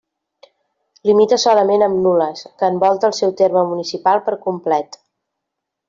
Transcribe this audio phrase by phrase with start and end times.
[1.09, 5.03] Limita solament amb Nules, que envolta el seu terme municipal per complet.